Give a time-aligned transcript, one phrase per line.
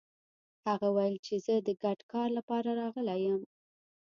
[0.67, 3.41] هغه ويل چې زه د ګډ کار لپاره راغلی يم.